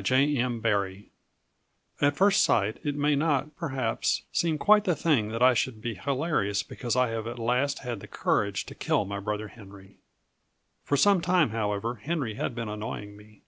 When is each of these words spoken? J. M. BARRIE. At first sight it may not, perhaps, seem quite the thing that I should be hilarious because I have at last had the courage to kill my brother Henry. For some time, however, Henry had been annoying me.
J. 0.00 0.36
M. 0.36 0.60
BARRIE. 0.60 1.10
At 2.00 2.14
first 2.16 2.44
sight 2.44 2.78
it 2.84 2.94
may 2.94 3.16
not, 3.16 3.56
perhaps, 3.56 4.22
seem 4.30 4.56
quite 4.56 4.84
the 4.84 4.94
thing 4.94 5.30
that 5.30 5.42
I 5.42 5.54
should 5.54 5.82
be 5.82 5.96
hilarious 5.96 6.62
because 6.62 6.94
I 6.94 7.08
have 7.08 7.26
at 7.26 7.36
last 7.40 7.80
had 7.80 7.98
the 7.98 8.06
courage 8.06 8.64
to 8.66 8.76
kill 8.76 9.04
my 9.04 9.18
brother 9.18 9.48
Henry. 9.48 9.96
For 10.84 10.96
some 10.96 11.20
time, 11.20 11.50
however, 11.50 11.96
Henry 11.96 12.34
had 12.34 12.54
been 12.54 12.68
annoying 12.68 13.16
me. 13.16 13.42